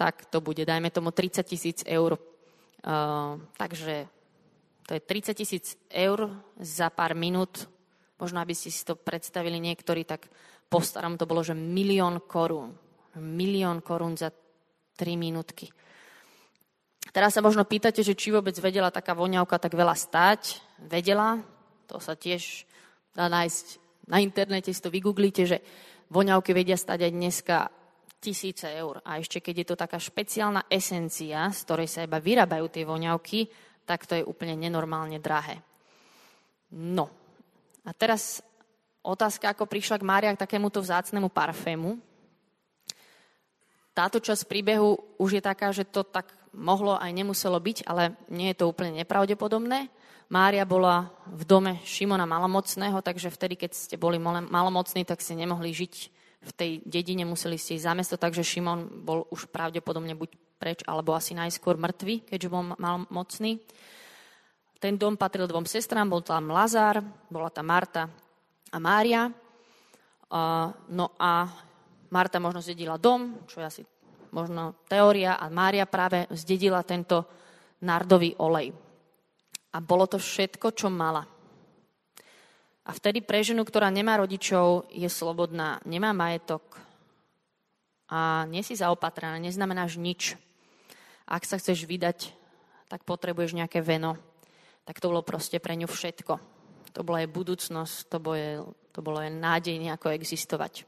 [0.00, 2.16] tak to bude, dajme tomu, 30 tisíc eur.
[2.80, 4.08] Uh, takže
[4.88, 7.68] to je 30 tisíc eur za pár minút.
[8.16, 10.30] Možno, aby si si to predstavili niektorí, tak
[10.70, 12.72] po starom to bolo, že milión korún.
[13.18, 15.70] Milión korún za 3 minútky.
[17.10, 20.62] Teraz sa možno pýtate, že či vôbec vedela taká voňavka tak veľa stať.
[20.80, 21.42] Vedela,
[21.84, 22.64] to sa tiež
[23.12, 25.58] dá nájsť na internete, si to vygooglite, že
[26.12, 27.56] voňavky vedia stať aj dneska
[28.20, 29.04] tisíce eur.
[29.04, 33.48] A ešte keď je to taká špeciálna esencia, z ktorej sa iba vyrábajú tie voňavky,
[33.84, 35.60] tak to je úplne nenormálne drahé.
[36.72, 37.12] No.
[37.84, 38.40] A teraz
[39.04, 42.00] otázka, ako prišla k Mária k takémuto vzácnemu parfému.
[43.92, 48.54] Táto časť príbehu už je taká, že to tak mohlo aj nemuselo byť, ale nie
[48.54, 49.90] je to úplne nepravdepodobné.
[50.32, 55.74] Mária bola v dome Šimona Malomocného, takže vtedy, keď ste boli malomocní, tak ste nemohli
[55.74, 55.94] žiť
[56.44, 60.80] v tej dedine, museli ste ísť za mesto, takže Šimon bol už pravdepodobne buď preč,
[60.88, 63.60] alebo asi najskôr mŕtvy, keďže bol mal mocný.
[64.80, 67.00] Ten dom patril dvom sestrám, bol tam Lazár,
[67.32, 68.08] bola tam Marta
[68.68, 69.32] a Mária.
[70.92, 71.48] No a
[72.12, 73.82] Marta možno zdedila dom, čo je asi
[74.34, 77.22] možno teória, a Mária práve zdedila tento
[77.86, 78.74] nardový olej.
[79.70, 81.22] A bolo to všetko, čo mala.
[82.84, 86.76] A vtedy pre ženu, ktorá nemá rodičov, je slobodná, nemá majetok
[88.10, 90.36] a nie si zaopatrená, neznamenáš nič.
[91.24, 92.36] Ak sa chceš vydať,
[92.92, 94.20] tak potrebuješ nejaké veno.
[94.84, 96.36] Tak to bolo proste pre ňu všetko.
[96.92, 98.60] To bola jej budúcnosť, to bolo jej,
[98.92, 100.84] to bolo jej nádej nejako existovať.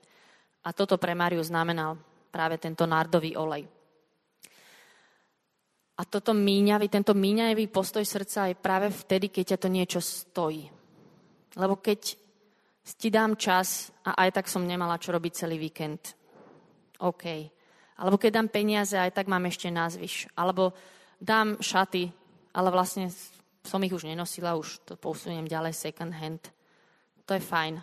[0.69, 1.97] A toto pre Máriu znamenal
[2.37, 3.65] práve tento nárdový olej.
[5.97, 10.69] A toto míňavý, tento míňavý postoj srdca je práve vtedy, keď ťa to niečo stojí.
[11.57, 12.13] Lebo keď
[13.01, 16.13] ti dám čas a aj tak som nemala čo robiť celý víkend.
[17.01, 17.25] OK.
[17.97, 20.29] Alebo keď dám peniaze, aj tak mám ešte názvyš.
[20.37, 20.77] Alebo
[21.17, 22.13] dám šaty,
[22.53, 23.09] ale vlastne
[23.65, 26.53] som ich už nenosila, už to posuniem ďalej second hand.
[27.25, 27.81] To je fajn.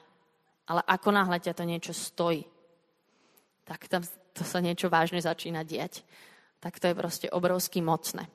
[0.69, 2.45] Ale ako náhle ťa to niečo stojí,
[3.65, 6.01] tak tam to sa niečo vážne začína diať.
[6.57, 8.25] Tak to je proste obrovsky mocné.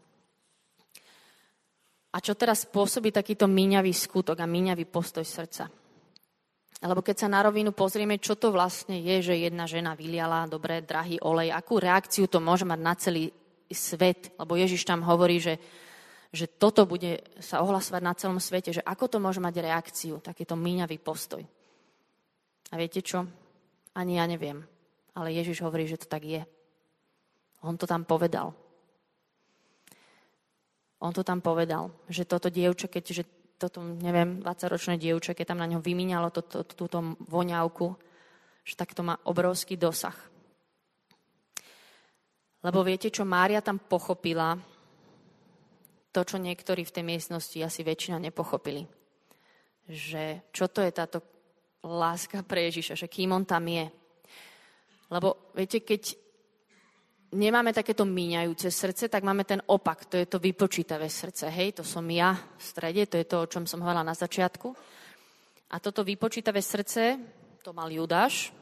[2.14, 5.68] A čo teraz spôsobí takýto míňavý skutok a míňavý postoj srdca?
[6.78, 10.78] Alebo keď sa na rovinu pozrieme, čo to vlastne je, že jedna žena vyliala dobre
[10.86, 13.24] drahý olej, akú reakciu to môže mať na celý
[13.66, 15.58] svet, lebo Ježiš tam hovorí, že,
[16.30, 20.54] že toto bude sa ohlasovať na celom svete, že ako to môže mať reakciu, takýto
[20.54, 21.42] míňavý postoj.
[22.70, 23.26] A viete čo?
[23.98, 24.77] Ani ja neviem.
[25.18, 26.46] Ale Ježiš hovorí, že to tak je.
[27.66, 28.54] On to tam povedal.
[31.02, 33.26] On to tam povedal, že toto dievča, keďže
[33.58, 37.98] toto, neviem, 20-ročné dievča, keď tam na ňo vymínalo to, to, túto voňavku,
[38.62, 40.14] že tak to má obrovský dosah.
[42.62, 44.58] Lebo viete, čo Mária tam pochopila,
[46.10, 48.86] to, čo niektorí v tej miestnosti asi väčšina nepochopili.
[49.86, 51.18] Že čo to je táto
[51.86, 53.86] láska pre Ježiša, že kým on tam je.
[55.08, 56.16] Lebo viete, keď
[57.32, 61.48] nemáme takéto míňajúce srdce, tak máme ten opak, to je to vypočítavé srdce.
[61.48, 64.68] Hej, to som ja v strede, to je to, o čom som hovorila na začiatku.
[65.68, 67.20] A toto vypočítavé srdce,
[67.60, 68.52] to mal Judáš,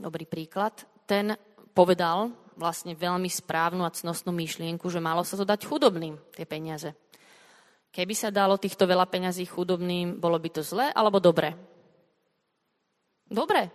[0.00, 1.36] dobrý príklad, ten
[1.76, 6.96] povedal vlastne veľmi správnu a cnostnú myšlienku, že malo sa to dať chudobným, tie peniaze.
[7.92, 11.52] Keby sa dalo týchto veľa peňazí chudobným, bolo by to zlé alebo dobre?
[13.28, 13.68] Dobre.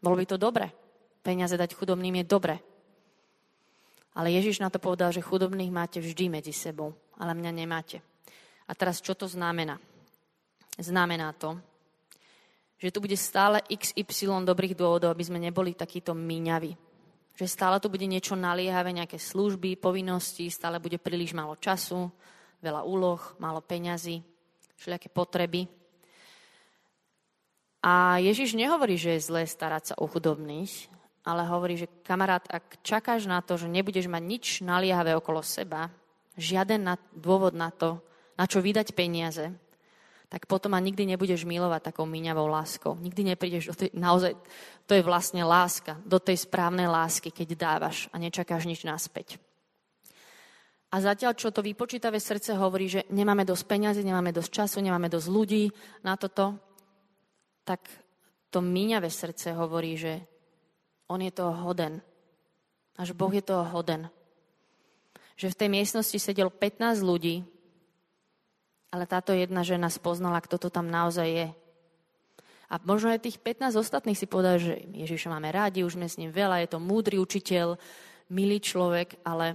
[0.00, 0.85] Bolo by to dobre.
[1.26, 2.62] Peniaze dať chudobným je dobre.
[4.14, 7.98] Ale Ježiš na to povedal, že chudobných máte vždy medzi sebou, ale mňa nemáte.
[8.70, 9.82] A teraz čo to znamená?
[10.78, 11.58] Znamená to,
[12.78, 16.78] že tu bude stále XY dobrých dôvodov, aby sme neboli takíto míňaví.
[17.34, 22.06] Že stále tu bude niečo naliehavé, nejaké služby, povinnosti, stále bude príliš málo času,
[22.62, 24.22] veľa úloh, málo peňazí,
[24.78, 25.66] všelijaké potreby.
[27.82, 30.95] A Ježiš nehovorí, že je zlé starať sa o chudobných,
[31.26, 35.90] ale hovorí, že kamarát, ak čakáš na to, že nebudeš mať nič naliehavé okolo seba,
[36.38, 37.98] žiaden na, dôvod na to,
[38.38, 39.50] na čo vydať peniaze,
[40.30, 42.98] tak potom ma nikdy nebudeš milovať takou míňavou láskou.
[42.98, 44.34] Nikdy neprídeš do tej, naozaj,
[44.86, 49.38] to je vlastne láska, do tej správnej lásky, keď dávaš a nečakáš nič naspäť.
[50.94, 55.10] A zatiaľ, čo to vypočítavé srdce hovorí, že nemáme dosť peňazí, nemáme dosť času, nemáme
[55.10, 55.64] dosť ľudí
[56.06, 56.58] na toto,
[57.66, 57.82] tak
[58.50, 60.35] to míňavé srdce hovorí, že
[61.06, 62.02] on je toho hoden.
[62.96, 64.08] Až Boh je toho hoden.
[65.36, 67.44] Že v tej miestnosti sedel 15 ľudí,
[68.88, 71.48] ale táto jedna žena spoznala, kto to tam naozaj je.
[72.66, 76.18] A možno aj tých 15 ostatných si povedal, že Ježiša máme rádi, už sme s
[76.18, 77.78] ním veľa, je to múdry učiteľ,
[78.32, 79.54] milý človek, ale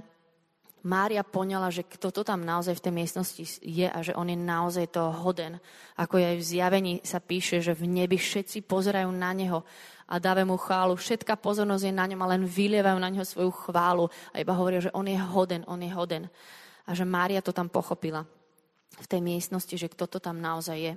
[0.81, 4.39] Mária poňala, že kto to tam naozaj v tej miestnosti je a že on je
[4.39, 5.61] naozaj toho hoden.
[5.93, 9.61] Ako aj v zjavení sa píše, že v nebi všetci pozerajú na neho
[10.09, 10.97] a dávajú mu chválu.
[10.97, 14.81] Všetká pozornosť je na ňom a len vylievajú na neho svoju chválu a iba hovoria,
[14.81, 16.25] že on je hoden, on je hoden.
[16.89, 18.25] A že Mária to tam pochopila
[18.97, 20.93] v tej miestnosti, že kto to tam naozaj je.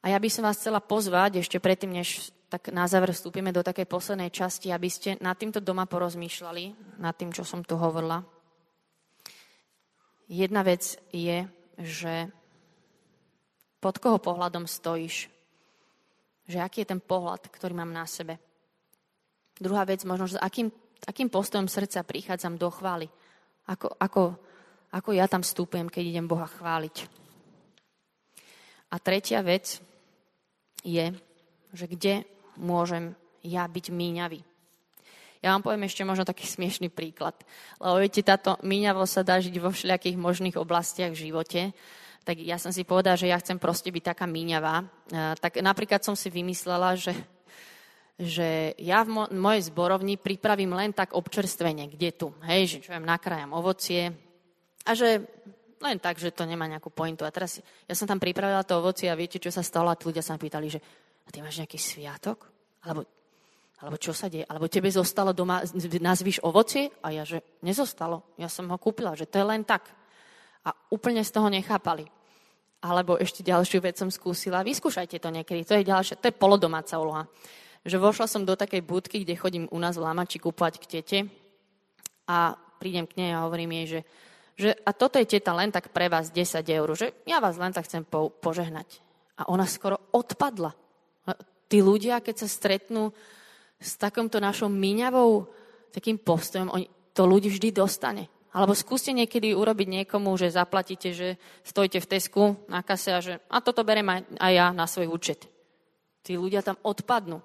[0.00, 3.62] A ja by som vás chcela pozvať, ešte predtým, než tak na záver vstúpime do
[3.62, 8.26] takej poslednej časti, aby ste nad týmto doma porozmýšľali, nad tým, čo som tu hovorila.
[10.26, 11.46] Jedna vec je,
[11.78, 12.26] že
[13.78, 15.30] pod koho pohľadom stojíš.
[16.50, 18.42] Že aký je ten pohľad, ktorý mám na sebe.
[19.54, 20.74] Druhá vec, možno, že akým,
[21.06, 23.06] akým postojom srdca prichádzam do chvály.
[23.70, 24.22] Ako, ako,
[24.90, 27.06] ako ja tam vstúpujem, keď idem Boha chváliť.
[28.90, 29.78] A tretia vec
[30.82, 31.14] je,
[31.70, 32.26] že kde
[32.60, 34.40] môžem ja byť míňavý.
[35.40, 37.32] Ja vám poviem ešte možno taký smiešný príklad.
[37.80, 41.60] Lebo viete, táto míňavo sa dá žiť vo všelijakých možných oblastiach v živote.
[42.28, 44.84] Tak ja som si povedala, že ja chcem proste byť taká míňavá.
[45.40, 47.16] Tak napríklad som si vymyslela, že,
[48.20, 52.36] že ja v mo- mojej zborovni pripravím len tak občerstvenie, kde tu.
[52.44, 54.12] Hej, že čo viem, nakrájam ovocie.
[54.84, 55.24] A že
[55.80, 57.24] len tak, že to nemá nejakú pointu.
[57.24, 59.88] A teraz ja som tam pripravila to ovocie a viete, čo sa stalo?
[59.88, 60.84] A ľudia sa pýtali, že
[61.24, 62.48] a ty máš nejaký sviatok?
[62.84, 63.04] Alebo,
[63.80, 64.44] alebo čo sa deje?
[64.48, 65.64] Alebo tebe zostalo doma,
[66.00, 66.90] nazvíš ovocie?
[67.04, 68.36] A ja, že nezostalo.
[68.40, 69.88] Ja som ho kúpila, že to je len tak.
[70.64, 72.08] A úplne z toho nechápali.
[72.80, 74.64] Alebo ešte ďalšiu vec som skúsila.
[74.64, 75.68] Vyskúšajte to niekedy.
[75.68, 77.28] To je ďalšia, to je polodomáca úloha.
[77.84, 81.18] Že vošla som do takej budky, kde chodím u nás v Lamači kúpať k tete
[82.28, 84.00] a prídem k nej a hovorím jej, že,
[84.56, 87.74] že a toto je teta len tak pre vás 10 eur, že ja vás len
[87.74, 89.04] tak chcem po, požehnať.
[89.36, 90.72] A ona skoro odpadla.
[91.70, 93.14] Tí ľudia, keď sa stretnú
[93.78, 95.46] s takomto našou míňavou
[95.94, 98.26] takým postojom, oni, to ľudí vždy dostane.
[98.50, 103.38] Alebo skúste niekedy urobiť niekomu, že zaplatíte, že stojite v Tesku na kase a že
[103.46, 105.46] a toto berem aj, aj ja na svoj účet.
[106.26, 107.38] Tí ľudia tam odpadnú.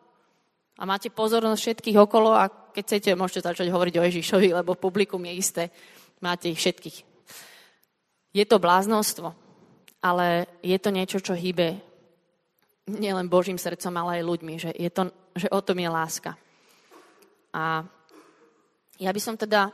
[0.76, 5.22] A máte pozornosť všetkých okolo a keď chcete, môžete začať hovoriť o Ježišovi, lebo publikum
[5.30, 5.64] je isté.
[6.20, 6.98] Máte ich všetkých.
[8.36, 9.32] Je to bláznostvo,
[10.04, 11.80] ale je to niečo, čo hýbe
[12.86, 16.32] nielen Božím srdcom, ale aj ľuďmi, že, je to, že o tom je láska.
[17.56, 17.82] A
[19.02, 19.74] ja by som teda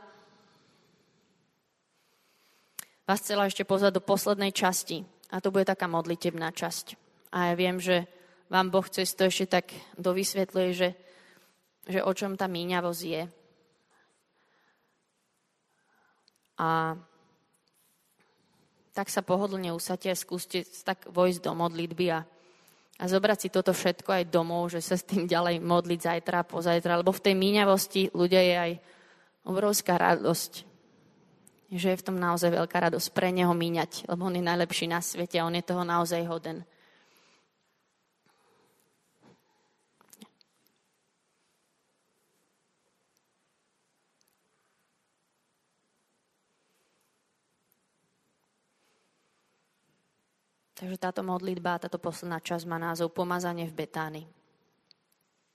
[3.04, 5.04] vás chcela ešte pozvať do poslednej časti.
[5.32, 6.96] A to bude taká modlitebná časť.
[7.32, 8.04] A ja viem, že
[8.52, 10.88] vám Boh cez to ešte tak dovysvetľuje, že,
[11.88, 13.22] že o čom tá míňavosť je.
[16.60, 16.94] A
[18.92, 22.28] tak sa pohodlne usadte a skúste tak vojsť do modlitby a
[23.00, 27.00] a zobrať si toto všetko aj domov, že sa s tým ďalej modliť zajtra, pozajtra,
[27.00, 28.72] lebo v tej míňavosti ľudia je aj
[29.48, 30.52] obrovská radosť,
[31.72, 35.00] že je v tom naozaj veľká radosť pre neho míňať, lebo on je najlepší na
[35.00, 36.68] svete a on je toho naozaj hoden.
[50.82, 54.26] Takže táto modlitba, táto posledná časť má názov Pomazanie v Betáni.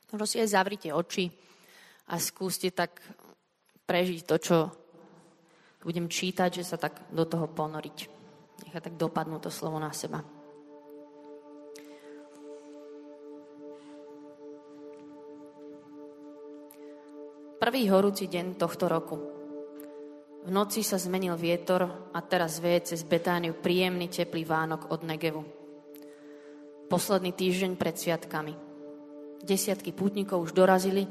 [0.07, 1.27] Možno si aj zavrite oči
[2.07, 3.03] a skúste tak
[3.83, 4.57] prežiť to, čo
[5.83, 7.97] budem čítať, že sa tak do toho ponoriť.
[8.71, 10.23] Nechať tak dopadnú to slovo na seba.
[17.59, 19.36] Prvý horúci deň tohto roku.
[20.47, 25.43] V noci sa zmenil vietor a teraz veje cez Betániu príjemný teplý Vánok od Negevu.
[26.87, 28.55] Posledný týždeň pred sviatkami.
[29.43, 31.03] Desiatky pútnikov už dorazili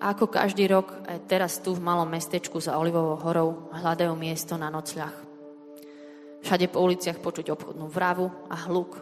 [0.00, 4.56] a ako každý rok aj teraz tu v malom mestečku za Olivovou horou hľadajú miesto
[4.56, 5.12] na nocľah.
[6.40, 8.96] Všade po uliciach počuť obchodnú vravu a hluk,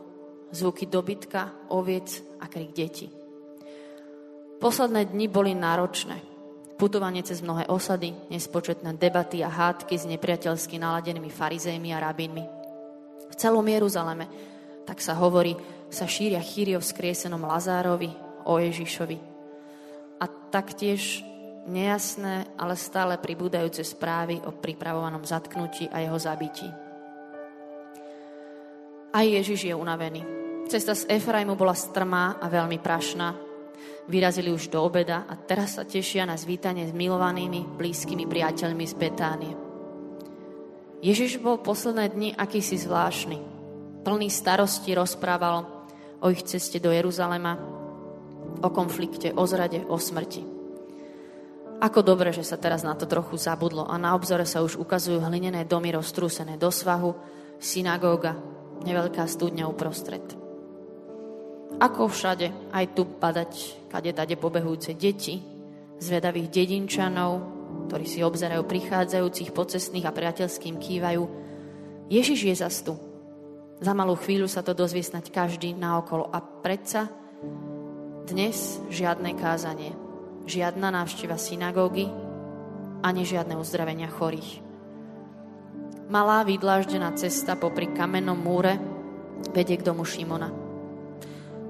[0.50, 3.14] zvuky dobytka, oviec a krik detí.
[4.58, 6.37] Posledné dni boli náročné
[6.78, 12.44] putovanie cez mnohé osady, nespočetné debaty a hádky s nepriateľsky naladenými farizejmi a rabínmi.
[13.28, 14.30] V celom Jeruzaleme,
[14.86, 15.58] tak sa hovorí,
[15.90, 18.08] sa šíria chýry o vzkriesenom Lazárovi,
[18.46, 19.18] o Ježišovi.
[20.22, 21.20] A taktiež
[21.68, 26.70] nejasné, ale stále pribúdajúce správy o pripravovanom zatknutí a jeho zabití.
[29.12, 30.24] Aj Ježiš je unavený.
[30.68, 33.47] Cesta z Efraimu bola strmá a veľmi prašná,
[34.08, 38.94] Vyrazili už do obeda a teraz sa tešia na zvítanie s milovanými, blízkymi priateľmi z
[38.96, 39.52] Betánie.
[41.04, 43.36] Ježiš bol posledné dni akýsi zvláštny.
[44.08, 45.68] Plný starosti rozprával
[46.24, 47.60] o ich ceste do Jeruzalema,
[48.64, 50.42] o konflikte, o zrade, o smrti.
[51.78, 55.20] Ako dobre, že sa teraz na to trochu zabudlo a na obzore sa už ukazujú
[55.20, 57.12] hlinené domy roztrúsené do svahu,
[57.60, 58.34] synagóga,
[58.82, 60.37] neveľká studňa uprostred.
[61.76, 63.52] Ako všade, aj tu padať,
[63.92, 65.44] kade tade pobehujúce deti,
[66.00, 67.32] zvedavých dedinčanov,
[67.92, 71.22] ktorí si obzerajú prichádzajúcich pocestných a priateľským kývajú.
[72.08, 72.96] Ježiš je zas tu.
[73.78, 76.26] Za malú chvíľu sa to dozvie snať každý naokolo.
[76.32, 77.06] A predsa
[78.26, 79.94] dnes žiadne kázanie,
[80.48, 82.10] žiadna návšteva synagógy,
[83.04, 84.64] ani žiadne uzdravenia chorých.
[86.08, 88.80] Malá vydláždená cesta popri kamennom múre
[89.52, 90.67] vedie k domu Šimona.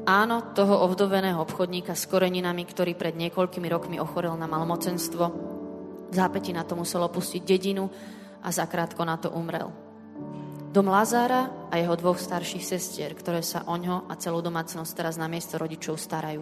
[0.09, 5.25] Áno, toho ovdoveného obchodníka s koreninami, ktorý pred niekoľkými rokmi ochorel na malmocenstvo.
[6.09, 7.93] V zápäti na to musel opustiť dedinu
[8.41, 9.69] a zakrátko na to umrel.
[10.73, 15.21] Dom Lazára a jeho dvoch starších sestier, ktoré sa o ňo a celú domácnosť teraz
[15.21, 16.41] na miesto rodičov starajú.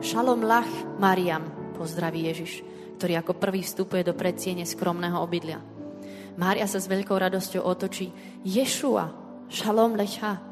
[0.00, 2.64] Šalom lach Mariam, pozdraví Ježiš,
[2.96, 5.60] ktorý ako prvý vstupuje do predsiene skromného obydlia.
[6.40, 8.08] Mária sa s veľkou radosťou otočí.
[8.40, 9.12] Ješua,
[9.52, 10.51] šalom lecha,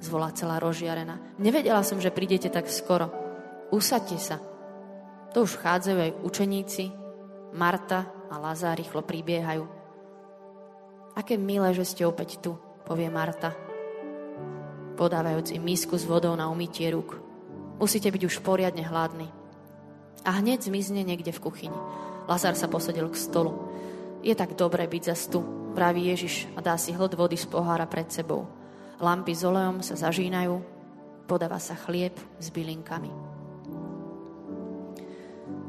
[0.00, 1.38] zvolá celá rozžiarená.
[1.40, 3.10] Nevedela som, že prídete tak skoro.
[3.72, 4.38] Usadte sa.
[5.34, 6.84] To už vchádzajú aj učeníci.
[7.56, 9.64] Marta a Lazár rýchlo pribiehajú.
[11.16, 12.52] Aké milé, že ste opäť tu,
[12.84, 13.56] povie Marta,
[14.96, 17.16] podávajúci misku s vodou na umytie rúk.
[17.76, 19.28] Musíte byť už poriadne hladný.
[20.24, 21.78] A hneď zmizne niekde v kuchyni.
[22.26, 23.52] Lazar sa posadil k stolu.
[24.24, 25.40] Je tak dobré byť za tu,
[25.76, 28.48] praví Ježiš a dá si hlad vody z pohára pred sebou.
[28.96, 30.56] Lampy s olejom sa zažínajú,
[31.28, 33.12] podáva sa chlieb s bylinkami.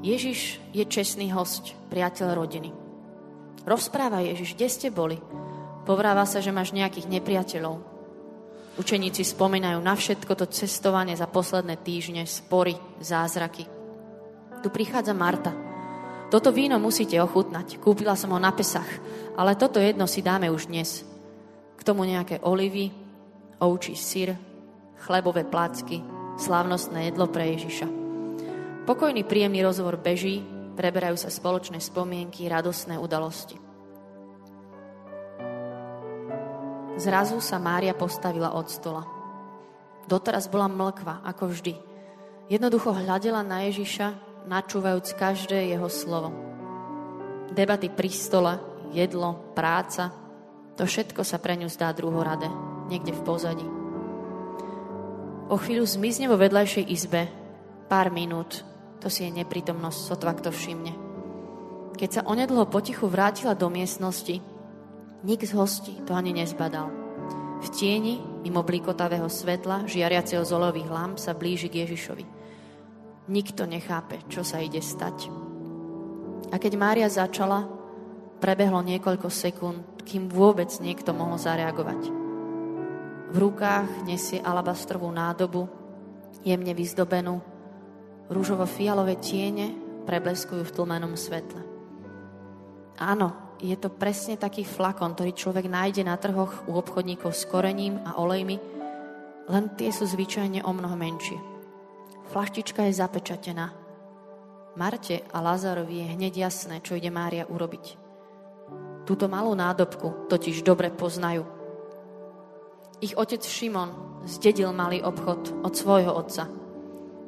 [0.05, 2.71] Ježiš je čestný host, priateľ rodiny.
[3.67, 5.19] Rozpráva Ježiš, kde ste boli?
[5.83, 7.83] Povráva sa, že máš nejakých nepriateľov.
[8.77, 13.65] Učeníci spomínajú na všetko to cestovanie za posledné týždne, spory, zázraky.
[14.61, 15.51] Tu prichádza Marta.
[16.29, 17.81] Toto víno musíte ochutnať.
[17.81, 18.87] Kúpila som ho na Pesach,
[19.35, 21.01] ale toto jedno si dáme už dnes.
[21.75, 23.06] K tomu nejaké olivy,
[23.59, 24.37] ovčí syr,
[25.01, 26.01] chlebové placky,
[26.37, 27.87] slávnostné jedlo pre Ježiša.
[28.85, 30.45] Pokojný, príjemný rozhovor beží,
[30.77, 33.57] preberajú sa spoločné spomienky, radosné udalosti.
[36.97, 39.03] Zrazu sa Mária postavila od stola.
[40.07, 41.73] Doteraz bola mlkva, ako vždy.
[42.47, 44.15] Jednoducho hľadela na Ježiša,
[44.47, 46.31] načúvajúc každé jeho slovo.
[47.51, 48.53] Debaty pri stole,
[48.95, 50.15] jedlo, práca,
[50.79, 52.47] to všetko sa pre ňu zdá druhoradé
[52.87, 53.67] niekde v pozadí.
[55.47, 57.31] O chvíľu zmizne vo vedľajšej izbe,
[57.87, 58.67] pár minút,
[58.99, 60.93] to si je neprítomnosť, sotva kto všimne.
[61.95, 64.43] Keď sa onedlho potichu vrátila do miestnosti,
[65.23, 66.91] nik z hostí to ani nezbadal.
[67.57, 72.25] V tieni, mimo blíkotavého svetla, žiariaceho z olejových lamp, sa blíži k Ježišovi.
[73.31, 75.31] Nikto nechápe, čo sa ide stať.
[76.51, 77.65] A keď Mária začala,
[78.37, 82.16] prebehlo niekoľko sekúnd, kým vôbec niekto mohol zareagovať.
[83.27, 85.67] V rukách nesie alabastrovú nádobu,
[86.47, 87.43] jemne vyzdobenú.
[88.31, 89.75] Rúžovo-fialové tiene
[90.07, 91.59] prebleskujú v tlmenom svetle.
[93.03, 97.99] Áno, je to presne taký flakon, ktorý človek nájde na trhoch u obchodníkov s korením
[98.07, 98.57] a olejmi,
[99.51, 101.39] len tie sú zvyčajne o mnoho menšie.
[102.31, 103.75] Flaštička je zapečatená.
[104.77, 107.97] Marte a Lazarovi je hneď jasné, čo ide Mária urobiť.
[109.07, 111.56] Túto malú nádobku totiž dobre poznajú.
[112.97, 113.93] Ich otec Šimon
[114.25, 116.49] zdedil malý obchod od svojho otca.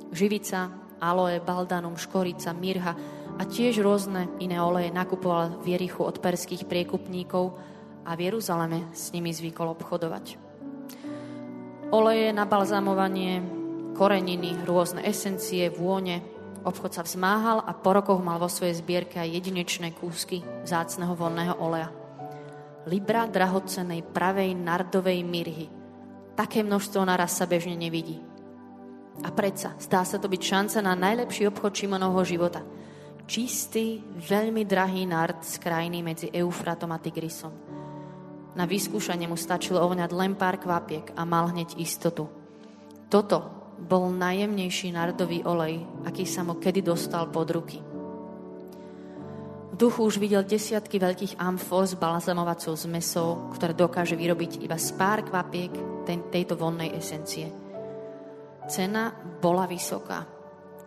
[0.10, 2.98] Živica, aloe, baldanum, škorica, mirha
[3.38, 7.54] a tiež rôzne iné oleje nakupoval v Jerichu od perských priekupníkov
[8.02, 10.42] a v Jeruzaleme s nimi zvykol obchodovať.
[11.94, 13.46] Oleje na balzamovanie,
[13.94, 16.26] koreniny, rôzne esencie, vône.
[16.66, 21.54] Obchod sa vzmáhal a po rokoch mal vo svojej zbierke aj jedinečné kúsky zácneho vonného
[21.62, 21.99] oleja.
[22.88, 25.68] Libra drahocenej pravej nardovej mirhy.
[26.38, 28.22] Také množstvo naraz sa bežne nevidí.
[29.20, 32.64] A predsa, zdá sa to byť šanca na najlepší obchod Šimonovho života–
[33.30, 37.54] čistý, veľmi drahý nard z krajiny medzi Eufratom a Tigrisom.
[38.58, 42.26] Na vyskúšanie mu stačilo ovňať len pár kvapiek a mal hneď istotu.
[43.06, 43.46] Toto
[43.78, 47.78] bol najjemnejší nardový olej, aký sa mu kedy dostal pod ruky.
[49.80, 55.24] Duchu už videl desiatky veľkých amfor s balzamovacou zmesou, ktoré dokáže vyrobiť iba z pár
[55.24, 55.72] kvapiek
[56.04, 57.48] tejto vonnej esencie.
[58.68, 60.28] Cena bola vysoká,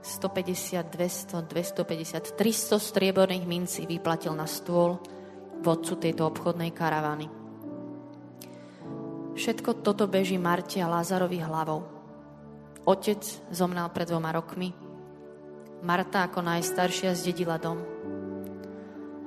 [0.04, 5.00] 150, 200, 250, 300 strieborných mincí vyplatil na stôl
[5.64, 7.32] vodcu tejto obchodnej karavany.
[9.32, 11.80] Všetko toto beží Marte a Lázarovi hlavou.
[12.84, 14.68] Otec zomnal pred dvoma rokmi.
[15.80, 17.91] Marta ako najstaršia zdedila dom.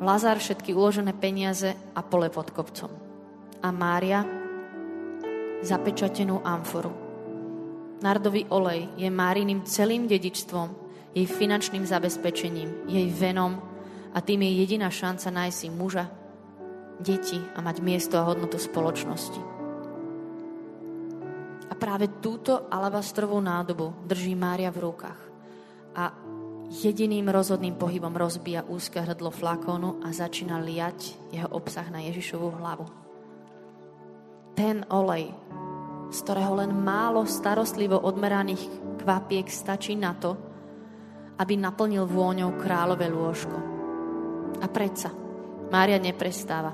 [0.01, 2.91] Lazar všetky uložené peniaze a pole pod kopcom.
[3.63, 4.21] A Mária
[5.63, 7.05] zapečatenú amforu
[8.03, 10.69] Nardový olej je Máriným celým dedičstvom,
[11.15, 13.55] jej finančným zabezpečením, jej venom
[14.11, 16.05] a tým je jediná šanca nájsť si muža,
[16.99, 19.41] deti a mať miesto a hodnotu spoločnosti.
[21.65, 25.21] A práve túto alabastrovú nádobu drží Mária v rukách.
[25.95, 26.11] A
[26.69, 32.85] jediným rozhodným pohybom rozbíja úzke hrdlo flakónu a začína liať jeho obsah na Ježišovú hlavu.
[34.55, 35.35] Ten olej
[36.11, 38.61] z ktorého len málo starostlivo odmeraných
[39.01, 40.37] kvapiek stačí na to,
[41.35, 43.57] aby naplnil vôňou kráľové lôžko.
[44.63, 45.11] A predsa,
[45.67, 46.71] Mária neprestáva.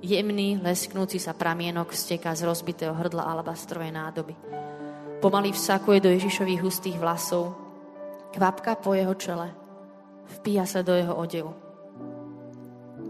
[0.00, 4.34] Jemný, lesknúci sa pramienok steká z rozbitého hrdla alabastrovej nádoby.
[5.20, 7.52] Pomaly vsakuje do Ježišových hustých vlasov,
[8.30, 9.50] kvapka po jeho čele,
[10.38, 11.52] vpíja sa do jeho odevu.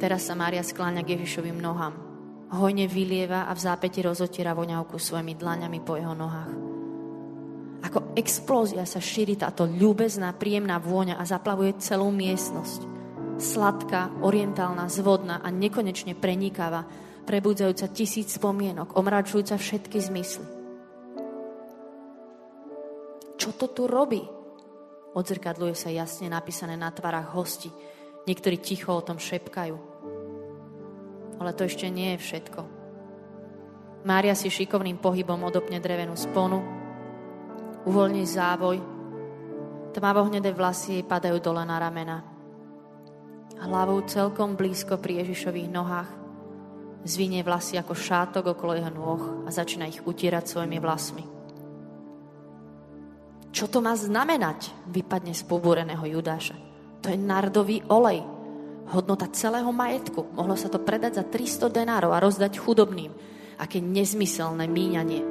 [0.00, 1.92] Teraz sa Mária skláňa k Ježišovým nohám,
[2.56, 6.52] hojne vylieva a v zápäti rozotiera voňavku svojimi dlaňami po jeho nohách.
[7.80, 12.80] Ako explózia sa šíri táto ľúbezná, príjemná vôňa a zaplavuje celú miestnosť.
[13.40, 16.84] Sladká, orientálna, zvodná a nekonečne prenikáva,
[17.24, 20.48] prebudzajúca tisíc spomienok, omračujúca všetky zmysly.
[23.40, 24.39] Čo to tu robí?
[25.10, 27.70] Odzrkadluje sa jasne napísané na tvarách hosti.
[28.30, 29.76] Niektorí ticho o tom šepkajú.
[31.40, 32.60] Ale to ešte nie je všetko.
[34.06, 36.62] Mária si šikovným pohybom odopne drevenú sponu,
[37.84, 38.80] uvoľní závoj,
[39.92, 42.24] tmavohnedé vlasy jej padajú dole na ramena.
[43.60, 46.10] Hlavou celkom blízko pri Ježišových nohách
[47.04, 51.39] zvinie vlasy ako šátok okolo jeho nôh a začína ich utierať svojimi vlasmi.
[53.50, 54.70] Čo to má znamenať?
[54.86, 56.54] Vypadne z pobúreného Judáša.
[57.02, 58.22] To je nardový olej
[58.90, 60.34] hodnota celého majetku.
[60.34, 63.10] Mohlo sa to predať za 300 denárov a rozdať chudobným.
[63.58, 65.22] Aké nezmyselné míňanie.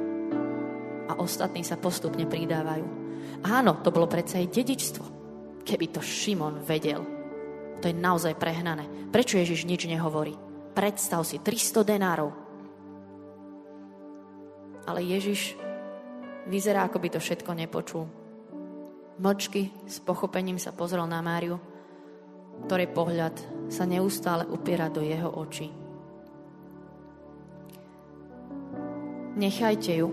[1.10, 2.86] A ostatní sa postupne pridávajú.
[3.44, 5.04] Áno, to bolo predsa aj dedičstvo.
[5.64, 7.02] Keby to Šimon vedel.
[7.80, 9.08] To je naozaj prehnané.
[9.08, 10.36] Prečo Ježiš nič nehovorí?
[10.76, 12.30] Predstav si, 300 denárov.
[14.86, 15.56] Ale Ježiš
[16.50, 18.04] vyzerá, ako by to všetko nepočul.
[19.22, 21.70] Mlčky s pochopením sa pozrel na Máriu
[22.66, 23.34] ktorej pohľad
[23.72, 25.70] sa neustále upiera do jeho očí.
[29.40, 30.08] Nechajte ju,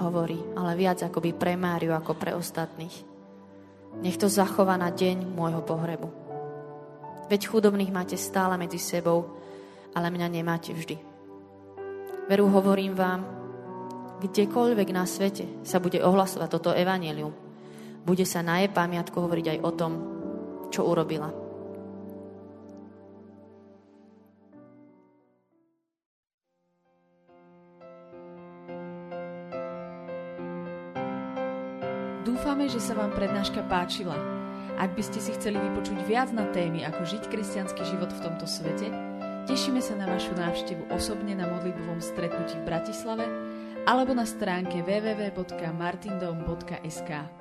[0.00, 2.94] hovorí, ale viac akoby pre Máriu ako pre ostatných.
[4.00, 6.08] Nech to zachová na deň môjho pohrebu.
[7.28, 9.36] Veď chudobných máte stále medzi sebou,
[9.92, 10.96] ale mňa nemáte vždy.
[12.30, 13.37] Veru hovorím vám,
[14.18, 17.30] kdekoľvek na svete sa bude ohlasovať toto evanelium,
[18.02, 19.92] bude sa na jej pamiatku hovoriť aj o tom,
[20.74, 21.30] čo urobila.
[32.26, 34.14] Dúfame, že sa vám prednáška páčila.
[34.78, 38.46] Ak by ste si chceli vypočuť viac na témy, ako žiť kresťanský život v tomto
[38.46, 38.86] svete,
[39.50, 43.26] tešíme sa na vašu návštevu osobne na modlitbovom stretnutí v Bratislave
[43.88, 47.37] alebo na stránke www.martindom.sk.